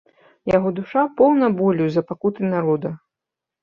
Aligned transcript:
Яго 0.51 0.69
душа 0.79 1.03
поўна 1.21 1.51
болю 1.61 1.85
за 1.99 2.07
пакуты 2.11 2.53
народа. 2.59 2.99